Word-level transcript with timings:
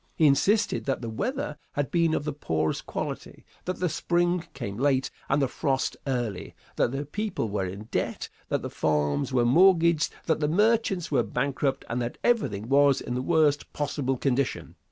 He 0.15 0.25
insisted 0.25 0.85
that 0.85 1.01
the 1.03 1.11
weather 1.11 1.59
had 1.73 1.91
been 1.91 2.15
of 2.15 2.23
the 2.23 2.33
poorest 2.33 2.87
quality; 2.87 3.45
that 3.65 3.79
the 3.79 3.87
spring 3.87 4.45
came 4.55 4.77
late, 4.77 5.11
and 5.29 5.39
the 5.39 5.47
frost 5.47 5.95
early; 6.07 6.55
that 6.75 6.91
the 6.91 7.05
people 7.05 7.49
were 7.49 7.65
in 7.67 7.83
debt; 7.91 8.27
that 8.49 8.63
the 8.63 8.71
farms 8.71 9.31
were 9.31 9.45
mortgaged; 9.45 10.11
that 10.25 10.39
the 10.39 10.47
merchants 10.47 11.11
were 11.11 11.21
bankrupt; 11.21 11.85
and 11.87 12.01
that 12.01 12.17
everything 12.23 12.67
was 12.67 12.99
in 12.99 13.13
the 13.13 13.21
worst 13.21 13.71
possible 13.73 14.17
condition. 14.17 14.73